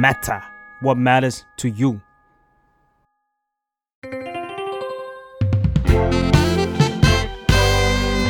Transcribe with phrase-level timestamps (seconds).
[0.00, 0.40] matter
[0.80, 2.00] what matters to you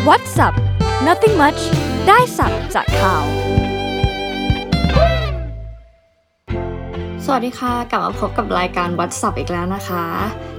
[0.09, 0.55] What's up
[1.09, 1.61] Nothing much
[2.09, 3.25] ได้สับจากข่าว
[7.25, 10.05] สวัสดีค่ะ กลับมาพบกับรายการวัดสับอีกแล้วนะคะ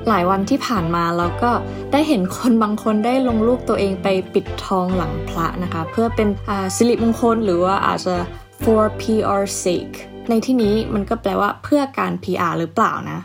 [0.07, 1.51] หลายวันที่ผ่านมาเราก็
[1.91, 6.27] ได้เห็นคนบางคนได้ลงรูปตัวเองไปปิดทองหลังพระนะคะ เพื่อเป็น
[6.75, 8.15] สิริมงคลหรือว่าอาจจะ
[8.63, 9.97] for PR sake
[10.31, 13.19] ในที่นี้มันก็แปลว่าเพื่อการ PR หรือเปล่านะ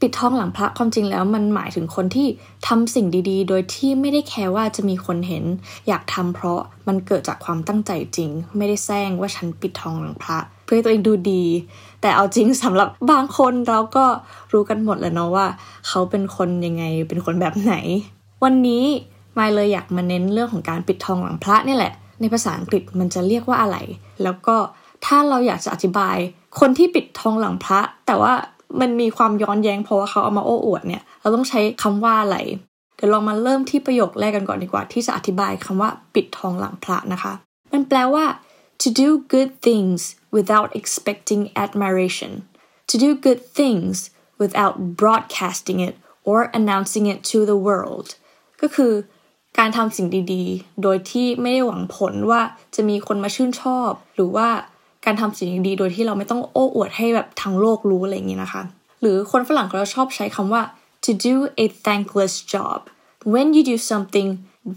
[0.00, 2.26] ปิดทองหลังพระความจริงแล้วมันหมายถึงคนที่
[2.68, 5.44] ทำสิ่งดีๆ โดยที่ไม่ได้แคร์ว่าจะมีคนเห็น
[5.88, 11.44] อยากทำเพราะมันเกิดจากความตั้งใจจริง ไม่ได้แซงว่าฉันปิดทองหลังพระ เพื่อให้ตัวเองดูดี
[12.00, 14.04] แต่เอาจริงสำหรับบางคนเราก็
[14.52, 15.46] รู้กันหมดแล้วเนาะว่า
[15.88, 17.74] เขาเป็นคนยังไงเป็นคนแบบไหน
[18.44, 18.84] วันนี้
[19.38, 23.76] มายเลยอยากมาเน้นเรื่องของการปิดทองหลังพระนี่แหละ ในภาษาอังกฤษมันจะเรียกว่าอะไร
[24.22, 24.56] แล้วก็
[25.06, 26.16] ถ้าเราอยากจะอธิบาย
[26.60, 28.32] คนที่ปิดทองหลังพระ แต่ว่า
[28.80, 32.36] มันมีความย้อนแย้งเพราะว่าเขาเอามาโอ้อวดเนี่ย เราต้องใช้คำว่าอะไร
[32.96, 37.32] เดี๋ยวลองมาเริ่มที่ประโยคแรกกันก่อนดีกว่า ที่จะอธิบายคำว่าปิดทองหลังพระนะคะ
[37.72, 38.24] มันแปลว่า
[38.82, 40.00] to do good things
[40.36, 42.32] without expecting admiration
[42.90, 43.94] to do good things
[44.42, 45.94] without broadcasting it
[46.28, 48.08] or announcing it to the world
[48.60, 48.92] ก็คือ
[49.58, 52.40] การทำสิ่งดีๆ โดยที่ไม่ได้หวังผลว่า
[52.74, 54.48] จะมีคนมาชื่นชอบ หรือว่า
[55.04, 58.62] การทำสิ่งดีโดยที่เราไม่ต้องโอ้อวดให้แบบทั้งโลกรู้อะไรอย่างนี้นะคะ
[59.00, 60.62] หรือคนฝรั่งเขาชอบใช้คำว่า
[61.04, 61.34] to do
[61.64, 62.78] a thankless job
[63.32, 64.28] when you do something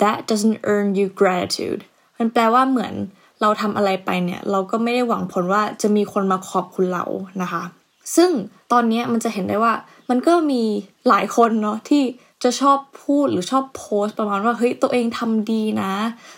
[0.01, 1.81] that doesn't earn you gratitude
[2.17, 2.93] มันแปลว่าเหมือน
[3.41, 7.05] เราทำอะไรไปเนี่ย เราก็ไม่ได้หวังผลว่าจะมีคนมาขอบคุณเรา
[7.41, 7.63] นะคะ
[8.15, 8.29] ซึ่ง
[8.71, 9.73] ตอนนี้มันจะเห็นได้ว่า
[10.09, 10.61] มันก็มี
[11.07, 12.03] หลายคนเนาะที่
[12.43, 15.93] จะชอบพูดหรือชอบโพสประมาณว่าเฮ้ยตัวเองทำดีนะ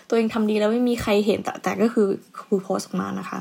[0.08, 3.38] ตัวเองทำดีแล้วไม่มีใครเห็นแต่แต่ก็คือคือโพสออกมานะคะ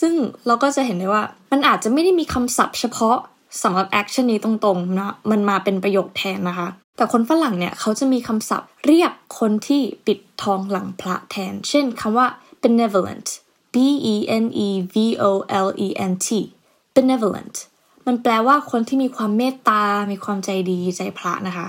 [0.00, 0.14] ซึ่ง
[0.46, 3.16] เราก็จะเห็นได้ว่ามันอาจจะไม่ได้มีคำศัพท์เฉพาะ
[3.62, 12.26] สำหรับแอคชั่นนี้ตรงๆนะมันมาเป็นประโยคแทนนะคะ แต่คนฝรั่งเนี่ยเขาจะมีคำศัพท์เรียกคนที่ปิดทองหลังพระแทน เช่นคำว่า
[12.62, 13.28] benevolent
[13.74, 13.76] b
[14.12, 15.24] e n e v o
[15.66, 16.28] l e n t
[16.94, 17.56] benevolent
[18.06, 21.68] มันแปลว่าคนที่มีความเมตตา มีความใจดีใจพระนะคะ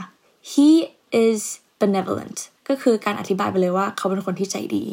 [0.52, 0.70] he
[1.26, 1.42] is
[1.82, 2.38] benevolent
[2.68, 4.86] ก็คือการอธิบายไปเลยว่าเขาเป็นคนที่ใจดี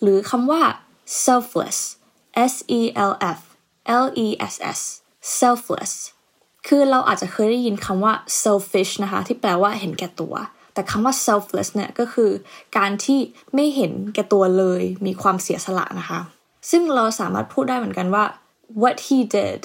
[0.00, 0.60] หรือคำว่า
[1.24, 1.78] selfless
[2.52, 3.40] S E L F
[4.04, 4.80] L E S S
[5.40, 5.92] selfless
[6.66, 8.12] คือเราอาจจะเคยได้ยินคำว่า
[8.42, 10.34] selfish นะคะ ที่แปลว่าเห็นแก่ตัว
[10.74, 12.30] แต่คำว่า selfless เนี่ยก็คือ
[12.76, 13.20] การที่
[13.54, 16.20] ไม่เห็นแก่ตัวเลย มีความเสียสละนะคะ
[16.70, 18.24] ซึ่งเราสามารถพูดได้เหมือนกันว่า
[18.82, 19.60] what he did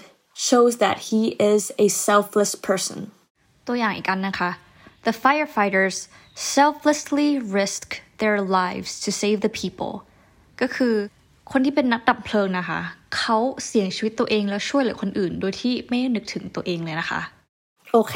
[0.48, 3.00] shows that he is a selfless person
[3.68, 4.52] ตัวอย่างอีกอันนะคะ
[5.08, 5.98] The firefighters
[6.56, 7.30] selflessly
[7.60, 7.86] risk
[8.22, 9.94] their lives to save the people
[10.62, 10.96] ก็คือ
[11.52, 12.80] คนที่เป็นนักดับเพลิงนะคะ
[13.18, 17.20] เขาเสี่ยงชีวิตตัวเองแล้วช่วยเหลือคนอื่น โดยที่ไม่นึกถึงตัวเองเลยนะคะ
[17.94, 18.16] โอเค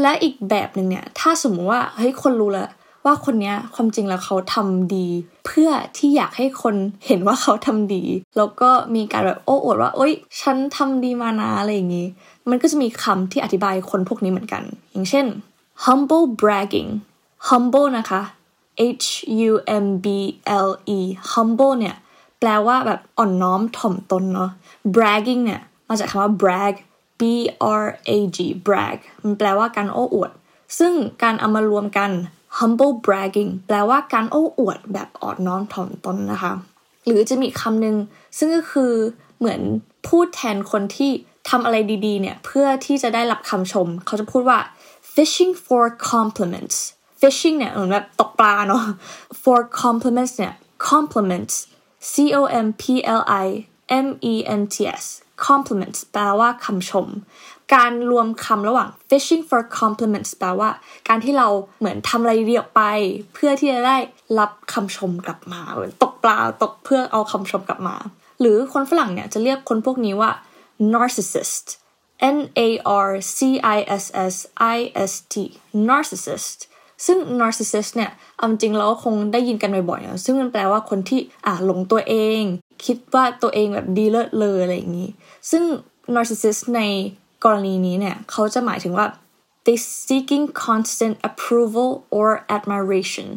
[0.00, 2.68] และอีกแบบหนึ่งเนี่ย ถ้าสมมติว่าเฮ้ยคนรู้แล้ว
[3.04, 5.08] ว่าคนนี้ความจริงแล้วเขาทำดี
[5.46, 6.74] เพื่อที่อยากให้คน
[7.06, 8.04] เห็นว่าเขาทำดี
[8.36, 12.06] แล้วก็มีการแบบโอ้อวดว่า โอ๊ย ฉันทำดีมานะอะไรอย่างนี้
[12.48, 15.26] มันก็จะมีคำที่อธิบายคนพวกนี้เหมือนกัน อย่างเช่น
[15.84, 16.90] humble bragging
[17.48, 18.20] humble นะคะ
[19.04, 19.08] h
[19.50, 19.52] u
[19.84, 20.06] m b
[20.66, 20.98] l e
[21.32, 21.96] humble เนี่ย
[22.44, 24.50] แปลว่าแบบอ่อนน้อมถ่อมตนเนาะ
[24.94, 26.74] bragging เนี่ยมาจากคำว่า brag
[27.20, 27.22] b
[27.82, 27.84] r
[28.14, 30.30] a g brag มันแปลว่าการโอ้อวด
[30.78, 32.10] ซึ่งการเอามารวมกัน
[32.58, 36.52] humble bragging แปลว่าการโอ้อวดแบบอ่อนน้อมถ่อมตนนะคะ
[37.06, 37.96] หรือจะมีคำหนึ่ง
[38.38, 38.92] ซึ่งก็คือ
[39.38, 39.60] เหมือน
[40.08, 41.10] พูดแทนคนที่
[41.48, 44.58] ทำอะไรดีๆเนี่ยเพื่อที่จะได้รับคำชม เขาจะพูดว่า
[45.14, 46.76] fishing for compliments
[47.20, 48.82] fishing เนี่ยเหมือนแบบตกปลาเนาะ
[49.42, 50.54] for compliments เนี่ย
[50.90, 51.54] compliments
[52.12, 52.84] C O M P
[53.20, 53.46] L I
[54.06, 55.04] M E N T S
[55.46, 57.06] compliments แปลว่าคำชม
[57.74, 60.70] การรวมคำระหว่าง fishing for compliments แปลว่า
[61.08, 61.48] การที่เรา
[61.78, 62.82] เหมือนทำอะไรเดีออกไป
[63.34, 63.96] เพื่อที่จะได้
[64.38, 67.96] รับคำชมกลับมาเหมือนตกปลาตกเพื่อเอาคำชมกลับมา
[68.40, 70.30] หรือคนฝรั่งเนี่ยจะเรียกคนพวกนี้ว่า
[70.92, 71.66] narcissist
[72.36, 72.68] N A
[73.06, 73.38] R C
[73.76, 74.04] I S
[74.34, 74.36] S
[74.76, 74.78] I
[75.10, 75.34] S T
[75.88, 76.58] narcissist
[77.06, 82.42] ซึ่ง narcissist เนี่ยเอาจริงเราคงได้ยินกันบ่อยๆนะซึ่งมันแปลว่าคนที่อ่าหลงตัวเอง
[82.84, 85.10] คิดว่าตัวเองแบบดีเลิศเลยอะไรอย่างนี้
[85.50, 85.62] ซึ่ง
[86.14, 86.80] narcissist ใน
[87.44, 89.06] กรณีนี้เนี่ยเขาจะหมายถึงว่า
[89.64, 93.28] they seeking constant approval or admiration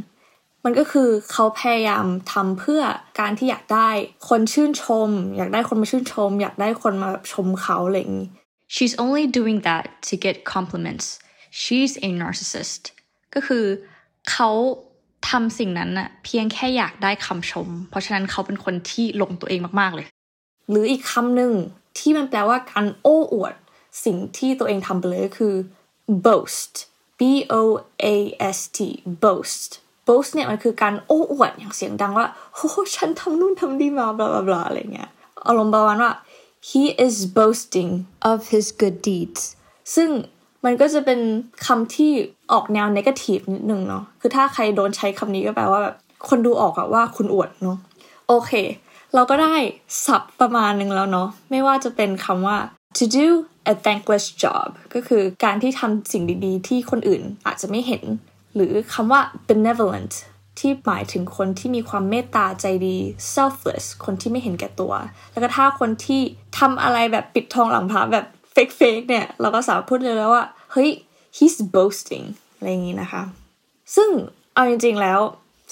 [0.65, 2.81] มันก็คือเขาพยายามทำเพื่อ
[3.19, 3.89] การที่อยากได้
[4.30, 8.30] คนชื่นชม อยากได้คนมาชื่นชม อยากได้คนมาชมเขาอะไรอย่างนี้
[8.75, 11.06] She's only doing that to get compliments
[11.62, 12.81] she's a narcissist
[13.37, 13.65] ก็คือ
[14.31, 14.49] เขา
[15.29, 20.07] ทำสิ่งนั้นน่ะเพียงแค่อยากได้คำชม เพราะฉะนั้นเขาเป็นคนที่ลงตัวเองมากๆเลย
[20.69, 21.53] หรืออีกคำหนึ่ง
[21.97, 23.53] ที่มันแปลว่าการโอ้อวด
[24.05, 25.53] สิ่งที่ตัวเองทำไปเลยคือ
[26.25, 26.73] boast
[27.19, 27.21] b
[27.59, 27.63] o
[28.03, 28.07] a
[28.57, 28.79] s t
[29.23, 29.69] boast
[30.07, 35.09] boast เนี่ยมันคือการโอ้อวดอย่างเสียงดังว่าโอ้ฉันทำนู่นทำนี่มาบลาบลาบลาอะไรเงี้ย
[35.47, 36.11] อารมณ์ประมาณว่า
[36.69, 37.91] he is boasting
[38.31, 39.41] of his good deeds
[39.95, 40.09] ซึ่ง
[40.67, 41.19] มันก็จะเป็น
[41.65, 42.11] คำที่
[42.51, 45.95] ออกแนว negative นิดนึงเนาะคือถ้าใครโดนใช้คำนี้ก็แปลว่าแบบ
[46.29, 47.77] คนดูออกอะว่าคุณอวดเนาะ
[48.27, 48.51] โอเค
[49.15, 49.55] เราก็ได้
[50.05, 52.57] ศัพท์ประมาณหนึ่งแล้วเนาะไม่ว่าจะเป็นคำว่า
[52.97, 53.27] to do
[53.71, 58.03] a thankless job ก็คือการที่ทำสิ่งดีๆ ที่คนอื่นอาจจะไม่เห็น
[58.55, 60.13] หรือคำว่า benevolent
[60.59, 62.97] ที่หมายถึงคนที่มีความเมตตาใจดี
[63.33, 64.93] selfless คนที่ไม่เห็นแก่ตัว
[65.31, 66.21] แล้วก็ถ้าคนที่
[66.59, 68.25] ทำอะไรแบบปิดทองหลังพระแบบ
[68.55, 70.45] fake fake เนี่ย เราก็สามารถพูดเลยแล้วว่า
[70.77, 70.91] ฮ้ย
[71.38, 72.25] he's boasting
[72.56, 73.21] อะไรอย่างนี้นะคะ
[73.95, 74.09] ซึ่ง
[74.53, 75.19] เอาจริงๆแล้ว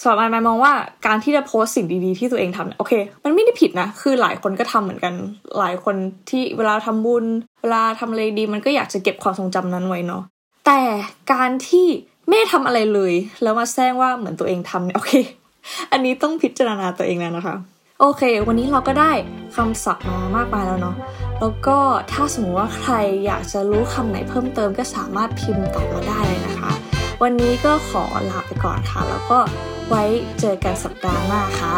[0.01, 0.73] สำหรับไมมองว่า
[1.05, 2.93] การที่จะโพสสิ่งดีๆที่ตัวเองทำเนี่ยโอเค
[3.23, 5.13] มันไม่ได้ผิดนะ คือหลายคนก็ทำเหมือนกัน
[5.59, 5.95] หลายคน
[6.29, 7.25] ที่เวลาทำบุญ
[7.61, 10.23] เวลาทำอะไรดี มันก็อยากจะเก็บความทรงจำนั้นไว้เนาะ
[10.65, 10.81] แต่
[11.33, 11.87] การที่
[12.27, 13.13] ไม่ทำอะไรเลย
[13.43, 15.13] แล้วมาแซงว่าเหมือนตัวเองทำเนี่ยโอเค
[15.91, 17.55] อันนี้ต้องพิจารณาตัวเองแล้วนะคะ
[17.99, 19.11] โอเค วันนี้เราก็ได้
[19.55, 20.95] คำศัพท์มามากมายแล้วเนาะ
[21.39, 21.77] แล้วก็
[22.11, 22.93] ถ้าสมมติว่าใคร
[23.25, 26.71] อยากจะรู้คำไหนเพิ่มเติมก็สามารถพิมพ์ตอบมาได้เลยนะคะ
[27.23, 29.39] วันนี้ก็ขอลาไปก่อนค่ะ แล้วก็
[29.89, 30.03] ไว้
[30.39, 31.75] เจอกันสัปดาห์หน้าค่ะ